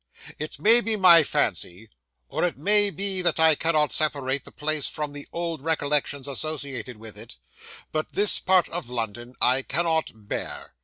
[0.39, 1.87] ]'It may be my fancy,
[2.27, 6.97] or it may be that I cannot separate the place from the old recollections associated
[6.97, 7.37] with it,
[7.91, 10.73] but this part of London I cannot bear.